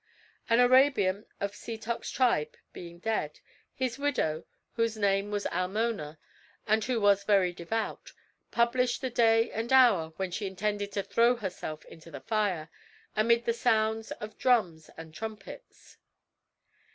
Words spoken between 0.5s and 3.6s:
Arabian of Setoc's tribe being dead,